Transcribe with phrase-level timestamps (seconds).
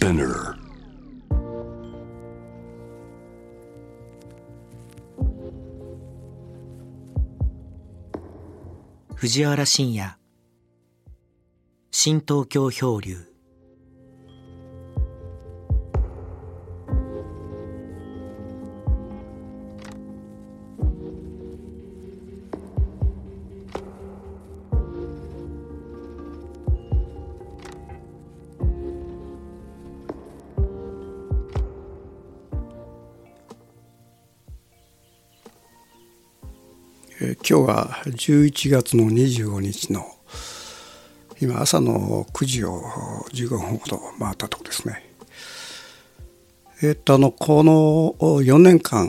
[0.00, 0.56] Spinner.
[9.14, 10.16] 藤原信也
[11.90, 13.29] 新東京漂流
[37.22, 40.06] え今日は11月の25日の
[41.38, 42.80] 今朝の9時を
[43.34, 45.04] 15分ほど回ったとこですね。
[46.82, 49.06] えっとあのこの4年間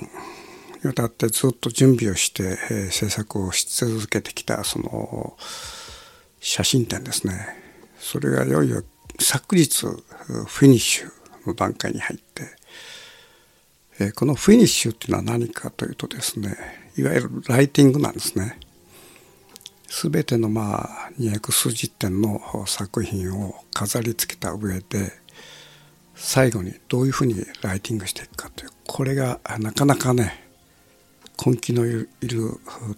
[0.84, 5.38] にわたってずっと準備をして、えー制作をし続けてきたその
[6.42, 7.34] 写真展ですね
[7.98, 8.84] それがいよいよ
[9.22, 12.44] 昨日フィニッシュの段階に入って
[14.00, 18.60] えーこのフィニッシュっていうのは何かというとですねいわゆるライティングなんですね。
[19.92, 25.12] 全てのまあ200数十点の作品を飾り付けた上で
[26.16, 30.48] 最後にどういうふうにライティングしていくかというこれがなかなかね
[31.46, 32.08] 根気のいる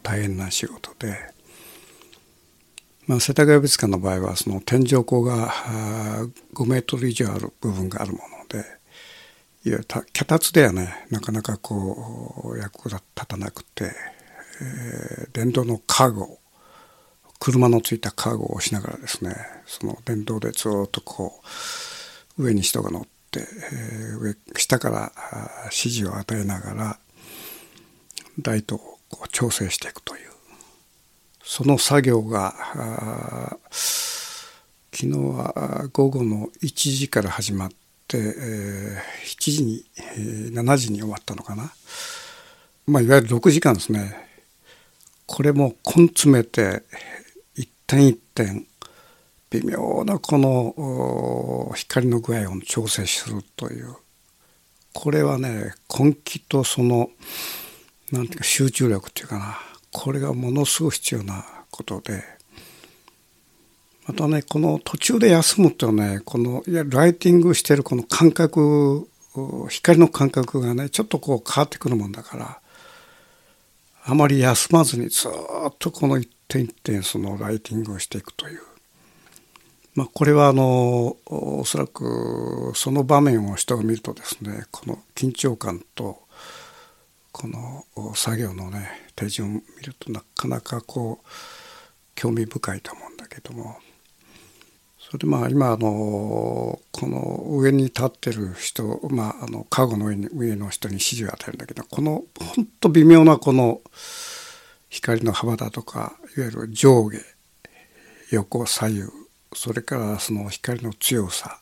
[0.03, 1.17] 大変な仕事で、
[3.07, 5.51] まあ、世田谷美術館の場合はその天井高が
[6.53, 8.65] 5メートル以上ある部分があるもので
[9.65, 13.91] いわゆるた脚立ではねなかなかこう役立たなくて、
[14.61, 16.37] えー電動のカーゴ
[17.39, 21.41] 車のついたカーゴを押しながらですねその電動でずっとこ
[22.37, 25.11] う上に人が乗って、えー上下から
[25.65, 26.99] 指示を与えながら
[28.41, 30.29] ライトをこう調整していくという
[31.43, 32.53] その作業が
[34.91, 37.82] 昨日は午後の1時から始まって、
[38.17, 41.73] えー7時に、えー7時に終わったのかな、
[42.87, 44.15] まあ、いわゆる6時間ですね。
[45.25, 46.83] これも根詰めて
[47.55, 48.67] 一点一点
[49.49, 53.95] 微妙なこの光の具合を調整するという。
[54.93, 57.09] これはね根気とその
[58.11, 59.59] なんていうか集中力っていうかな。
[59.91, 62.42] これがものすごく必要なことで。
[64.07, 69.07] またねこの途中で休むとねこのいやライティングしてるこの感覚
[69.69, 72.59] 光の感覚がねちょっとこう変わってくるもんだから
[74.05, 78.61] あまり休まずにずっとこの一点一点そのライティングをしていくという。
[79.95, 86.23] まあ、これはあのおそらくその場面を人が見るとですねこの緊張感と
[87.31, 91.27] この作業のね手順を見るとなかなかこう
[92.15, 93.77] 興味深いと思うんだけども
[95.13, 102.23] それでまあ今あのこの上に立ってる人まああのカーゴの上に上の人に指示を与えるんだけどこの
[102.55, 103.81] 本当微妙なこの
[104.89, 107.19] 光の幅だとかいわゆる上下
[108.31, 109.03] 横左右
[109.53, 111.59] それからその光の強さ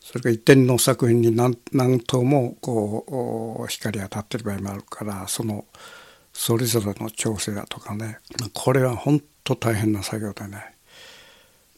[0.00, 5.64] それから一点の作品に何何頭もこう光が当たってる場合もあるからその
[6.34, 8.18] それぞれの調整だとかね
[8.52, 10.73] これは本当大変な作業でね、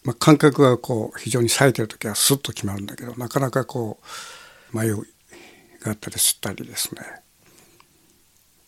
[0.07, 3.99] まあ、感覚がこう非常に冴えてる時はスッと決まるんだけどなかなかこ
[4.73, 4.91] う迷い
[5.81, 7.03] があったりしたりですね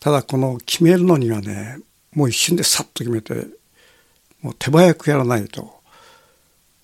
[0.01, 1.79] ただこの決めるのにはね
[2.13, 3.47] もう一瞬でさっと決めて
[4.41, 5.79] もう手早くやらないと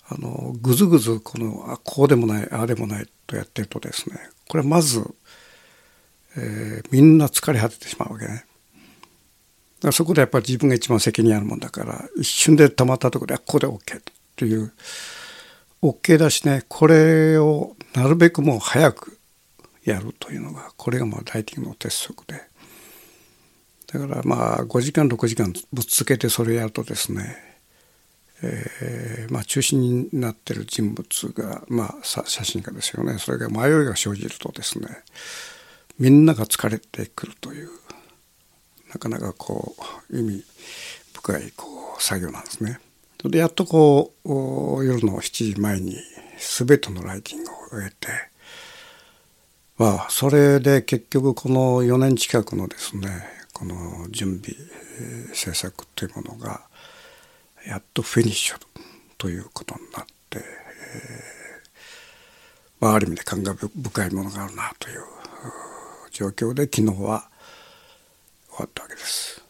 [0.08, 4.16] あのぐずぐずこのあこうでもないああでもないとやってるとですね
[4.48, 5.04] これまず、
[6.38, 8.32] えーみんな疲れ果ててしまうわけね。
[8.32, 8.46] だか
[9.88, 14.72] らそこでやっぱり自分が一番責任あるもんだから一瞬で溜まったところであここで OK とという
[15.82, 19.18] OK だしねこれをなるべくもう早く
[19.84, 22.40] やるというのがこれがまあライティングの鉄則で。
[23.86, 27.36] だからまあ5時間6時間ぶっつけてそれやるとですね、
[28.42, 34.88] えーまあ、中心になってる人物が、まあ、写真家ですよねそれが迷いが生じるとですね
[35.98, 37.70] みんなが疲れてくるという
[38.92, 39.76] なかなかこ
[40.10, 40.44] う意味
[41.14, 42.78] 深いこう作業なんですね。
[43.20, 45.96] それでやっとこう夜の7時前に
[46.38, 48.08] 全てのライティングを終えて
[49.78, 53.08] まあそれで結局この4年近くのですね
[53.52, 54.54] この準備
[55.32, 56.62] 制作というものが
[57.66, 58.58] やっとフィニッシュ
[59.18, 60.40] ということになって、えー
[62.80, 65.00] まあ、ある意味で感慨深いものがあるなという
[66.10, 67.28] 状況で昨日は
[68.50, 69.45] 終わったわけです。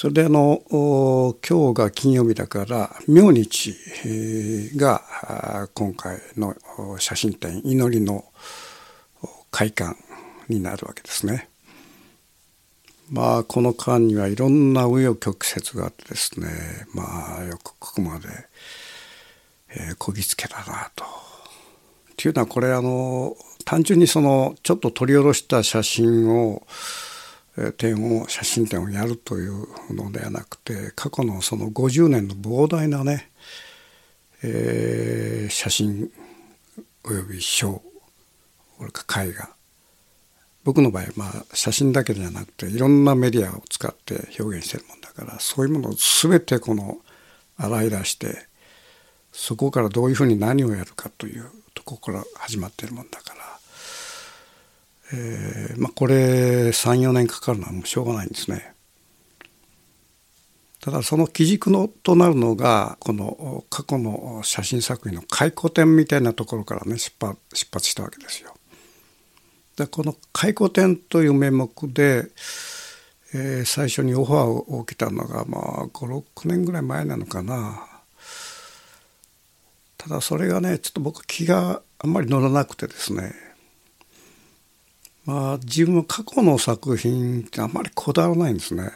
[0.00, 3.74] それであの今日が金曜日だから明日
[4.76, 5.02] が
[5.74, 6.54] 今回の
[7.00, 8.24] 写真展祈りの
[9.50, 9.96] 開館
[10.48, 11.48] になるわけですね。
[13.10, 16.46] まあこの間にはいろんな紆余曲折があってですね
[16.94, 18.28] まあよくここまで、
[19.70, 21.04] えー、こぎつけたなと。
[21.04, 21.06] っ
[22.16, 26.64] ていうのはこれあの単純にそのちょっと撮り下ろした写真を
[27.76, 33.30] 展を写真展をやるというのではなくて過去のその50年の膨大なね、
[34.42, 36.10] えー、写真
[37.04, 37.82] および書
[38.78, 39.50] これか絵画。
[40.64, 46.98] 僕の場合まあ写真だけじゃなくていろんなメディアを使って表現してるもんだからそういうものを全てこの
[47.56, 48.46] 洗い出して
[49.32, 53.40] そこからどういうふうに何をやるかというとこから始まってるもんだから、
[55.12, 58.74] えー、まあこれ34年かかるのはもうしょうがないんですね。
[60.80, 68.54] ただその基軸のとなるのがこの過去の写真作品の回顧展みたいなところからね出発出発したわけですよ。
[69.76, 72.30] でこの「回顧展」という名目で、
[73.34, 77.84] えー、最初にオファーを受けたのがまあ56年ぐらい前なのかな
[79.96, 83.47] ただそれがねちょっと僕気があんまり乗らなくてですね
[85.28, 88.90] まあ自分は過去の作品ってあまりこだわらないんですね。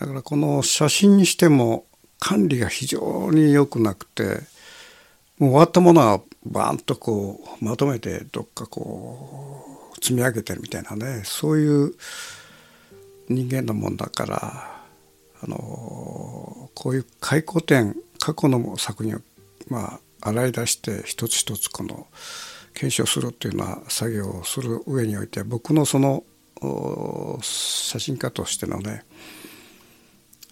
[0.00, 1.84] だからこの写真にしても
[2.18, 4.40] 管理が非常に良くなくて
[5.38, 11.94] もう終わったものはバーンとこうまとめてどっかこう積み上げてるみたいなねそういう
[13.28, 14.82] 人間のもんだから
[15.40, 19.20] あのこういう回顧展過去の作品を
[19.68, 22.08] まあ洗い出して一つ一つこの
[22.78, 26.22] 検証するっていうような作業をする上において僕のその
[27.42, 29.04] 写真家としてのね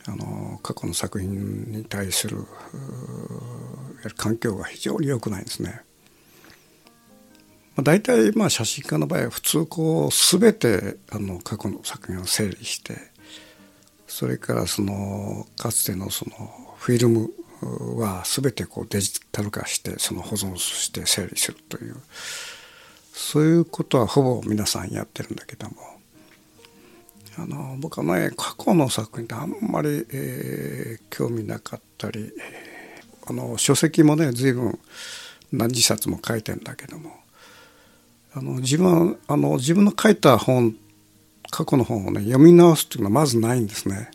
[0.08, 2.44] あの過去の作品に対する
[4.17, 5.82] 環境が非常に良くないんですね。
[7.76, 12.96] ま、大体まあ写真家の場合は普通こう全てあの過去の作品を整理して
[14.08, 17.31] それからそのかつてのそのフィルム
[17.62, 21.97] は全てこうデジタル化してその保存して整理するという
[23.12, 25.76] そういうことはほぼ皆さんやってるんだけども
[27.38, 32.32] あの僕はね過去の作品ってあんまり、えー、興味なかったり、
[33.26, 34.79] あの書籍もね随分
[35.53, 37.12] 何十冊も書いてんだけども
[38.35, 40.76] あの自分あの自分の書いた本
[41.50, 44.11] 過去の本をね読み直すっていうのはまずないんですね。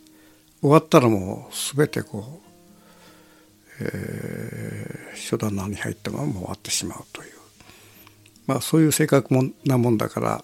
[0.62, 2.51] 終わったらもう全てこう、
[3.82, 7.32] え、初段のに入ったまま終わってしまうという
[8.48, 10.44] まあそういう性格もなもんだから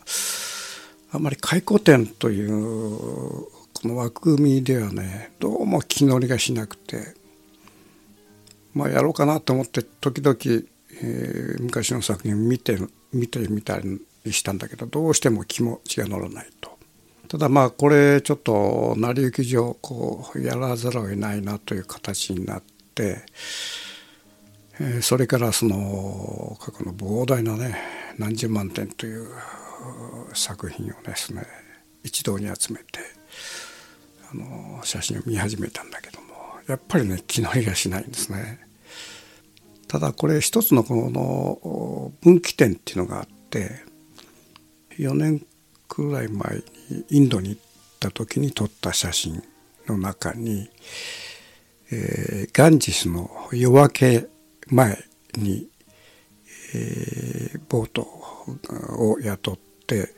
[1.12, 7.16] あまり回顧展というこの枠組みではねどうも気乗りがしなくて
[8.74, 10.38] まあやろうかなと思って時々、
[11.02, 12.78] えー、昔の作品を見て
[13.14, 14.00] 見てみたり
[14.32, 16.78] したんだけどどうしても気持ちが乗らないと。
[17.30, 27.78] ただまあこれちょっと成り行き上こうやらざるを得ないなという形になって、え、それからその過去の膨大なね
[28.18, 29.28] 何十万点という
[30.34, 31.44] 作品をですね
[32.04, 33.00] 一堂に集めて
[34.32, 36.28] あの写真を見始めたんだけども
[36.68, 38.60] やっぱりね気乗りがしないんですね。
[39.88, 43.84] ただこれ一つのこの分岐点っていうのがあって
[44.98, 45.46] 4年
[45.88, 46.58] くらい前
[46.90, 47.62] にインドに行っ
[48.00, 49.42] た時に撮った写真
[49.88, 50.70] の中に、
[51.92, 54.28] えー、ガンジスの夜明け
[54.68, 54.98] 前
[55.38, 55.70] に、
[56.74, 60.14] えー、ボートを雇って、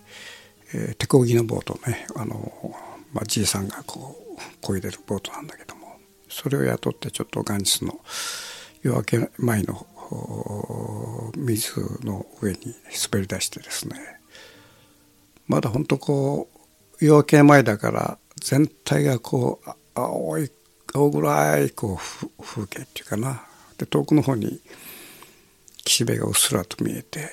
[0.74, 2.76] えー、手漕ぎのボートねあの、
[3.14, 4.16] まあ、じいさんがこ
[4.64, 5.98] う漕いでるボートなんだけども
[6.28, 8.00] それを雇ってちょっと元日の
[8.82, 9.86] 夜明け前の
[11.36, 12.76] 水の上に
[13.12, 13.96] 滑り出してですね
[15.48, 16.50] まだ本当こ
[17.02, 20.50] う夜明け前だから全体がこう青い
[20.94, 22.00] 青暗いこ
[22.40, 23.44] う風景っていうかな。
[23.78, 24.60] で遠くの方に
[25.86, 27.30] 岸辺がうっすらと見えて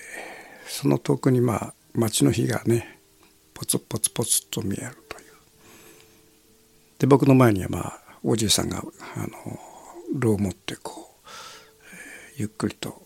[0.66, 3.00] その遠くにまあ町の火がね
[3.54, 5.24] ポツポツポツと見えるという。
[6.98, 8.82] で僕の前にはまあおじいさんがあ
[9.20, 9.58] の
[10.14, 11.28] 炉を持ってこう、
[12.38, 13.02] え、ゆっくりと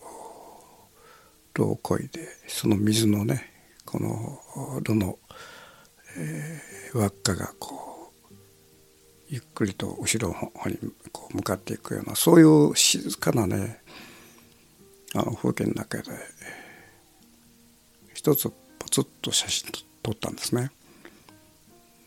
[1.53, 3.51] 炉をこいでその水のね
[3.85, 5.17] この炉の、
[6.17, 6.61] え、
[6.93, 7.90] 輪っかがこう
[9.31, 10.77] ゆっくりと後ろの方に
[11.13, 13.79] こう向かっていくようなそういう静かなね
[15.15, 16.03] あの風景の中で
[18.13, 19.71] 一つポツッと写真
[20.03, 20.69] 撮ったんですね。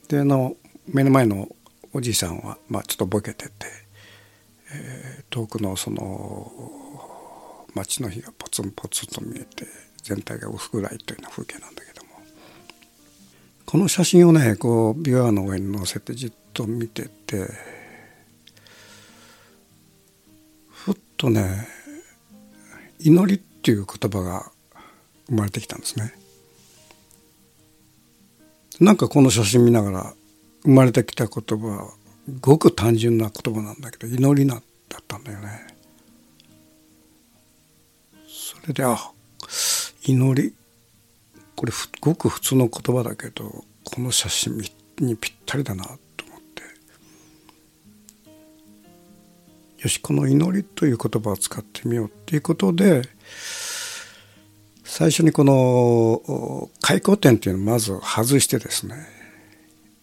[0.09, 0.54] であの
[0.87, 1.49] 目の前の
[1.95, 3.52] おじいさんは、まあ、ちょっとボケてて、
[4.75, 6.52] えー、遠くのその
[7.75, 9.66] 街の火がポツンポツンと見えて
[10.02, 11.94] 全体が薄暗いというような風景なんだけど
[13.66, 17.49] この写真をねこうビワの上に載せてじっと見てて
[20.71, 21.66] ふっとね
[23.00, 24.50] 祈りっていう言葉が
[25.26, 26.14] 生まれてきたんですね。
[28.80, 30.14] なんかこの写真見ながら
[30.62, 31.90] 生まれてきた言葉は
[32.40, 34.54] ごく単純な言葉なんだけど祈りな
[34.88, 35.66] だったんだよね。
[38.26, 39.11] それであ
[40.04, 40.54] 祈り
[41.57, 44.59] これごく普通の言葉だけどこの写真
[44.99, 45.91] にぴったりだなと
[46.27, 46.41] 思っ
[49.79, 53.03] てよしこの祈りという言葉を使ってみようっていうことで
[54.85, 58.97] 最初にこの開口点っていうのをまず外してですね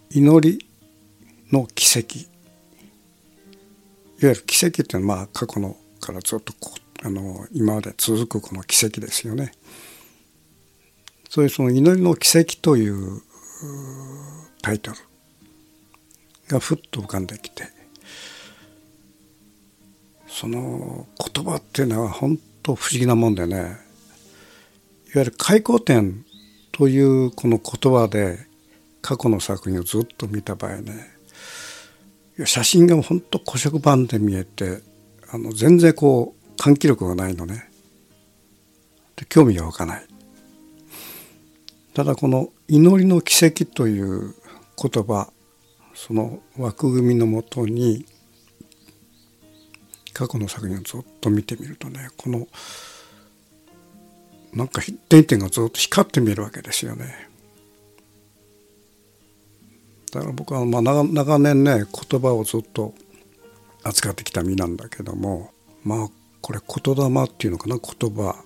[0.10, 0.66] 祈り
[1.52, 2.26] の奇跡い
[4.26, 6.54] わゆる奇跡っていうのはまあ過去のからずっと
[7.04, 9.52] あの今まで続くこの奇跡ですよね。
[11.32, 13.22] そういうその祈りの奇跡という
[14.62, 14.98] タイトル
[16.50, 17.70] がふっと浮かんできて
[20.28, 23.70] その言葉っていうのは本当不思議なもんでねいわ
[25.16, 26.26] ゆる開口点
[26.74, 28.40] というこの言葉で
[29.02, 31.08] 過去の作品をずっと見た場合ね
[32.44, 34.82] 写真が本当古色版で見えて
[35.32, 37.70] あの全然こう喚起力がないのね。
[39.16, 40.11] で興味が湧かない。
[41.94, 44.34] ただこの「祈りの奇跡」という
[44.82, 45.32] 言葉
[45.94, 48.06] その枠組みのもとに
[50.14, 52.48] 過去の作品をずっと見てみるとねこの
[54.54, 57.30] なんか一点一点がずっと光って見えるわけですよね。
[60.12, 62.94] だから僕はまあ長年ね言葉をずっと
[63.84, 65.52] 扱ってきた身なんだけども
[65.84, 66.10] まあ
[66.42, 68.44] これ言霊っていうのかな言葉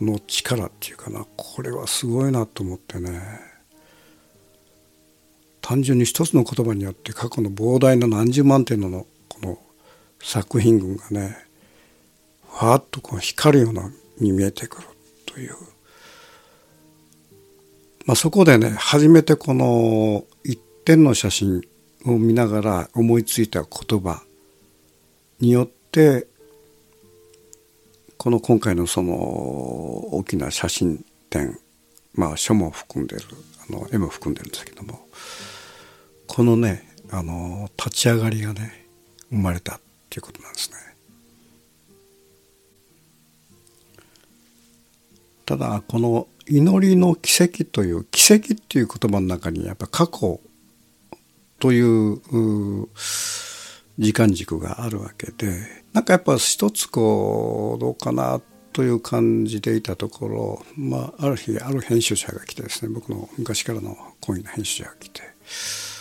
[0.00, 1.26] の力っていうかな。
[1.36, 3.56] これはすごいなと思ってね。
[5.60, 9.58] 単純に一つの言葉によって過去の膨大な何十万点のこの
[10.22, 11.36] 作品群がね
[12.48, 14.88] ふわっとこう光るようなに見えてくる
[15.26, 15.56] という、
[18.04, 21.62] まあ、そこでね初めてこの一点の写真
[22.04, 24.22] を見ながら思いついた言葉
[25.40, 26.28] によって
[28.18, 31.58] この今回のその大きな写真展
[32.14, 33.22] まあ書も含んでる
[33.68, 35.06] あの絵も含んでるんですけども
[36.26, 38.86] このねあの立ち上がりがね
[39.30, 39.80] 生まれたっ
[40.10, 40.76] ていうことなんですね。
[45.44, 50.40] ただこの祈りの奇跡という奇跡っていう言葉の中にやっぱ過去
[51.60, 52.20] という
[53.98, 55.58] 時間軸があるわけで
[55.92, 58.40] なんかやっぱ一つこうどうかな
[58.72, 65.22] という感じでいたところ、まあ、ある日ある編集者が来てですね僕の昔からの恋の編集者が来て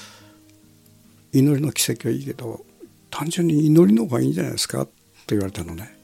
[1.32, 2.66] 「祈りの奇跡はいいけど
[3.10, 4.92] 単純に祈りの方がいいんじゃないですか?」って
[5.28, 5.96] 言われたのね。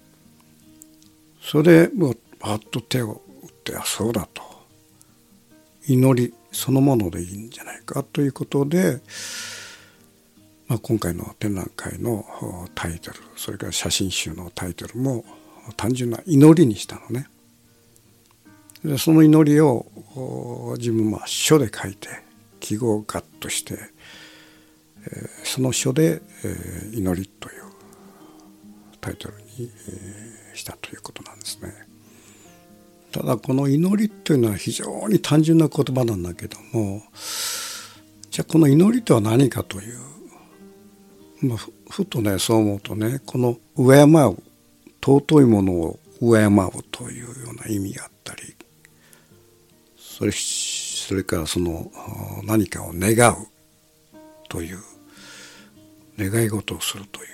[1.43, 4.51] それでもうパッと手を打って「あそうだ」と。
[5.87, 9.01] 祈りそのものでいいんじゃないかということで
[10.71, 12.23] まあ、今回の展覧会の
[12.75, 15.25] タイトルそれから写真集のタイトルも
[15.75, 17.27] 単純な祈りにしたのね。
[18.81, 19.85] でその祈りを
[20.77, 22.07] 自分は書で書いて
[22.61, 27.63] 記号をガッとして、えー、その書で、えー「祈り」という
[29.01, 31.73] タイトルに、えー、したということなんですね。
[33.11, 37.03] ただこの祈りというのは非常に単純な言葉なんだけども
[38.29, 40.10] じゃあこの祈りとは何かという
[41.41, 41.57] まあ、
[41.89, 44.37] ふとねそう思うとねこの敬う
[45.03, 48.55] 尊いものを敬うというような意味があったり
[49.97, 51.91] それそれからその
[52.43, 53.47] 何かを願う
[54.47, 54.79] という
[56.17, 57.27] 願い事をするという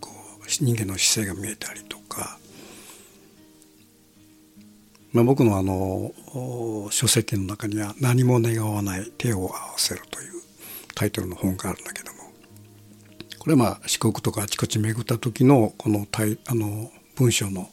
[0.00, 0.10] こ
[0.42, 2.38] う人間の姿勢が見えたりとか、
[5.12, 6.10] まあ、僕のあの
[6.90, 10.32] 書籍の中には「何も願わない手を合わせる」という
[10.96, 12.19] タイトルの本があるんだけども
[13.40, 17.70] これはまあ四国とかあちこち巡った時のこのタイあの文章の、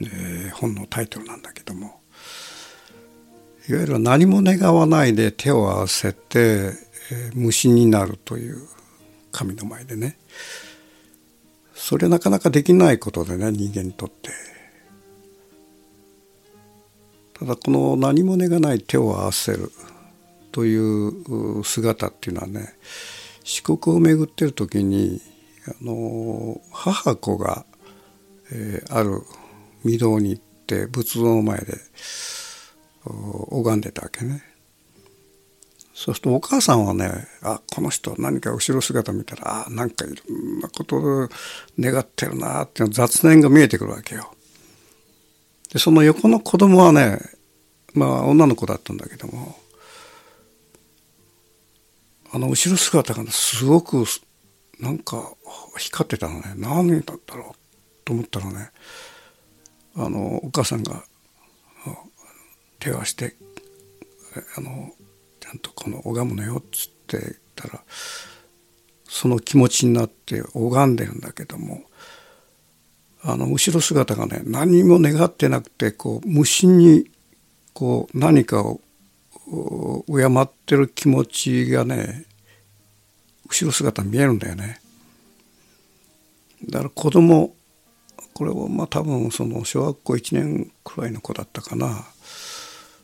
[0.00, 2.00] えー、本のタイトルなんだけども
[3.68, 6.72] いわゆる何も願わないで手を合わせて、
[7.12, 8.66] えー、無心になるという
[9.30, 10.18] 神の前でね
[11.72, 14.30] それなかなかできないことでね人間にとって。
[17.38, 19.70] ただこの何も願わない手を合わせる
[20.50, 22.74] という姿っていうのはね
[23.44, 25.20] 四国を巡ってる時に
[25.68, 27.64] あの母子が、
[28.50, 29.22] えー、ある
[29.84, 31.76] 御堂に行って仏像の前で
[33.04, 34.42] 拝んでたわけね。
[35.94, 41.28] そうするとお母さんはねあこの人何か後ろ姿見たらあなんかいろんなことを
[41.78, 44.34] 願ってるなっていう雑念が見えてくるわけよ。
[45.72, 47.20] でその横の子供はね
[47.92, 49.56] まあ女の子だったんだけども
[52.34, 54.04] あの後ろ姿がすごく
[54.80, 55.34] なんか
[55.78, 56.54] 光ってたのね。
[56.56, 57.58] 何だったろう
[58.04, 58.70] と思ったらね
[59.94, 61.04] あのお母さんが
[62.80, 63.36] 手をして
[64.58, 64.90] あの
[65.38, 67.80] ちゃんとこの拝むのよっつって言ったら
[69.04, 71.84] その気持ちになって拝んでるんだけども
[73.22, 77.10] あの後ろ姿がね何も願ってなくてこう無心に
[77.72, 78.80] こう何かを
[79.46, 82.24] 敬ってる気持ちがね
[83.48, 84.80] 後ろ姿見えるんだよね。
[86.68, 87.54] だから子供
[88.32, 92.04] これはまあ多分その小学校1年くらいの子だったかな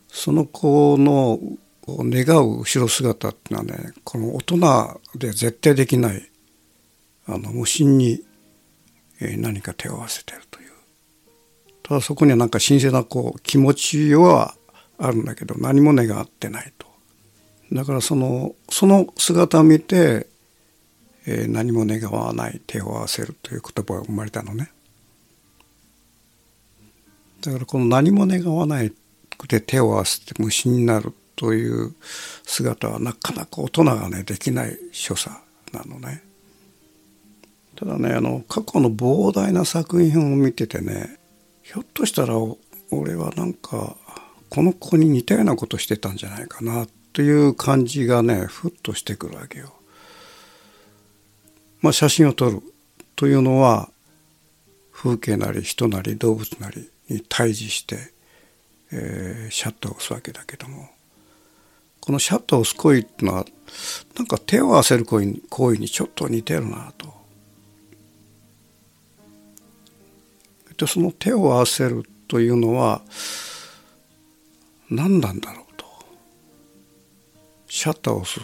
[0.08, 1.38] その子の
[1.86, 6.30] 願う後ろ姿っていうのはねこの大人で絶対できない
[7.26, 8.24] あの無心に
[9.20, 10.70] 何か手を合わせてるという
[11.82, 14.54] ただそこにはなんか神聖なこう気持ちは
[15.00, 16.86] あるんだけど何も願ってないと
[17.72, 20.26] だからそのその姿を見て、
[21.26, 24.70] えー、何も願わない手を合わせるという言葉が生まれたのね
[27.40, 28.92] だからこの何も願わない
[29.38, 31.94] くて手を合わせて無心になるという
[32.44, 35.34] 姿はなかなか大人がねできない所作
[35.72, 36.22] なのね。
[37.76, 41.18] ただねあの過去の膨大な作品を見ててね
[41.62, 42.34] ひょっとしたら
[42.90, 43.96] 俺はなんか
[44.50, 49.72] この子に似たようなことしてたんじゃないかなという感じがねふっとしてくるわけよ。
[51.80, 52.62] まあ、写真を撮る
[53.16, 53.90] というのは
[54.92, 58.12] 風景なり人なり動物なりに対峙して、
[58.92, 60.90] えー、シャッターを押すわけだけども
[62.00, 63.46] このシャッターを押す行為っていうのは
[64.16, 67.20] なんか手を合わせる行為にちょっと似てるなと。
[70.76, 73.02] でその手を合わせるというのは
[74.90, 75.86] 何なんだろうと。
[77.68, 78.40] シャッターを押す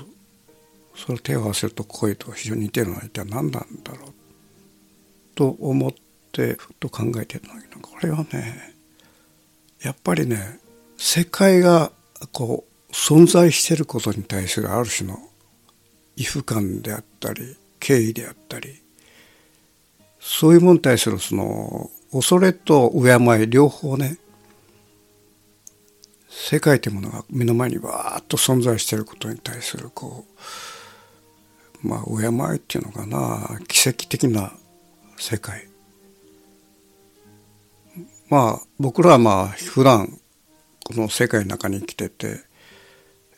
[0.94, 4.12] それ手を合わせると声と非常に似てるのは一体何なんだろう。
[5.34, 5.92] と思っ
[6.32, 8.74] てふっと考えてるんだけどこれはね
[9.82, 10.58] やっぱりね
[10.96, 11.92] 世界が
[12.32, 15.18] こう存在していることに対するある種の
[16.16, 18.80] 威風感であったり敬意であったり
[20.18, 24.18] そういうものに対するその恐れと敬い両方ね
[26.38, 30.26] 世界というものが目の前にわーっと存在していることに対するこ
[31.82, 33.58] うまあ敬いっていうのかな。
[33.66, 34.52] 奇跡的な
[35.16, 35.66] 世界。
[38.28, 40.18] まあ僕らはまあ普段
[40.84, 42.40] この世界の中に生きてて、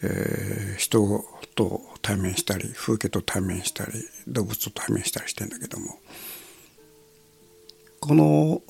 [0.03, 3.93] えー、人と対面したり風景と対面したり
[4.27, 5.99] 動物と対面したりしてんだけども
[8.01, 8.63] この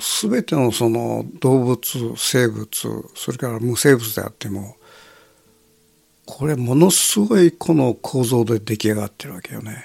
[0.00, 2.68] 全てのその動物生物
[3.14, 4.76] それから無生物であっても
[6.24, 9.84] これものすごいこの構造で出来上がってるわけよね。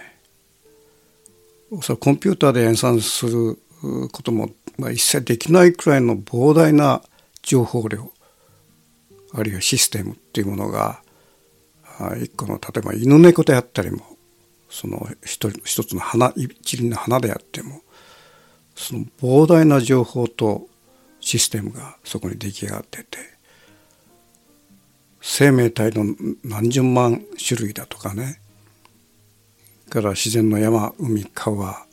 [1.72, 3.58] コンピューターで演算する
[4.12, 7.02] ことも、まあ、一切できないくらいの膨大な
[7.42, 8.12] 情報量
[9.34, 11.02] あるいはシステムっていうものが
[12.22, 14.04] 一個の例えば犬猫であったりも
[14.70, 17.82] その一つの花一輪の花であっても
[18.76, 20.68] その膨大な情報と
[21.22, 23.18] システムがそこに出来上がってて
[25.22, 28.40] 生命体の何十万種類だとかね
[29.90, 31.86] から自然の山海川、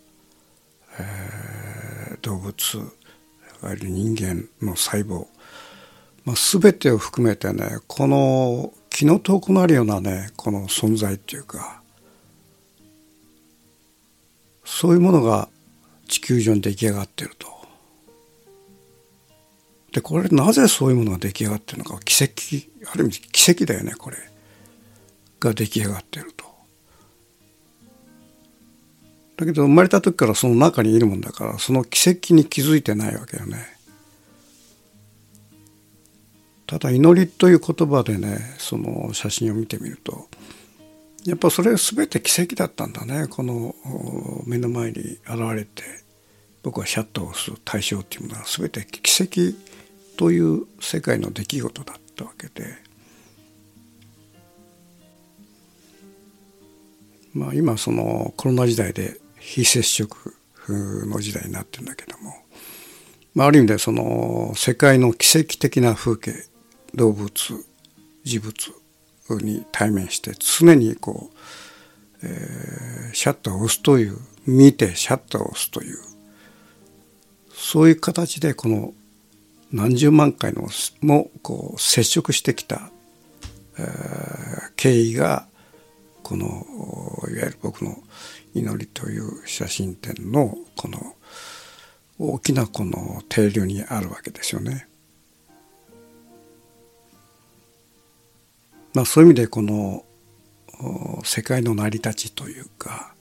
[0.98, 2.52] えー、動物
[3.62, 5.26] あるいは人間の細胞、
[6.24, 11.80] まあ、全てを含めてねこの気の遠くなるようなねこの存在っていうか
[14.64, 15.48] そういうものが
[16.12, 17.48] 地球上に出来上がってると。
[19.92, 22.30] でこれなぜそういうものが出来上がってるのか奇跡
[22.90, 24.16] ある意味奇跡だよねこれ
[25.40, 26.44] が出来上がってると。
[29.38, 33.56] だけど生まれた時からその中にいるもんだからその奇跡に気づいてないわけよね。
[36.66, 40.28] ただ祈りという言葉でねその写真を見てみると
[41.24, 43.28] やっぱそれ全て奇跡だったんだね。
[43.28, 43.74] この
[44.46, 45.82] 目の前に現れて
[46.62, 49.56] 僕はシャッターを押す対象っていうものは全て奇跡
[50.16, 52.82] という世界の出来事だったわけで。
[57.34, 60.34] まあ、今そのコロナ時代で非接触
[60.68, 62.34] の時代になってるんだけども、
[63.34, 66.32] まあ、ある意味でその世界の奇跡的な風景
[66.94, 67.30] 動物
[68.24, 68.52] 事物
[69.38, 71.30] に対面して常にこ
[72.22, 75.98] う、えー、シャッターを押すという見てシャッターを押すという
[77.52, 78.92] そういう形でこの
[79.72, 80.68] 何十万回の
[81.00, 82.90] もこう接触してきた、
[83.78, 85.46] えー、経緯が
[86.22, 86.46] この
[87.30, 87.96] いわゆる僕の
[88.54, 91.16] 祈りという写真展のこの
[92.18, 94.86] 大きなこの定流にあるわけですよね。
[98.94, 100.04] まあそういう意味でこの
[101.24, 103.14] 世界の成り立ちというか、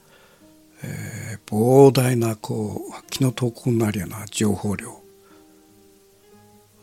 [0.82, 5.00] えー、膨大なこう気の遠くなるような情報量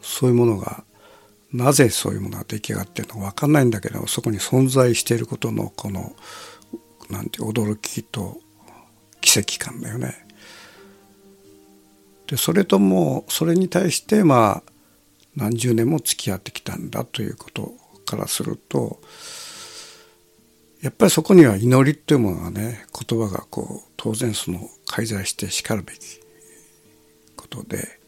[0.02, 0.84] そういうものが
[1.52, 6.15] なぜそういうものが出来上がってるのか分かんないんだけどそこに存在していることのこの
[7.10, 8.39] なんて驚きと
[9.19, 10.28] 奇跡感だよね。
[12.28, 14.71] でそれともそれに対してまあ
[15.36, 17.73] 何十年も付き合ってきたんだということ
[18.10, 19.00] からすると
[20.82, 26.19] やっぱりそこには祈りというものがね言葉がこう当然その介在してしかるべき
[27.36, 28.00] ことで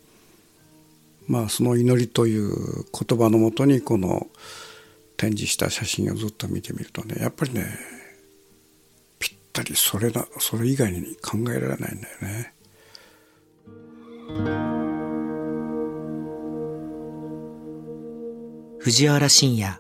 [1.27, 4.27] まあその祈りという言葉のもとにこの
[5.17, 7.65] 展示した写真をずっと見てみるとねやっぱりね
[9.19, 12.53] ぴったりそれだそれ以外に考えられないんだよね。
[18.79, 19.79] 藤原信也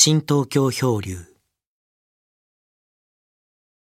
[0.00, 1.37] 新東京漂流。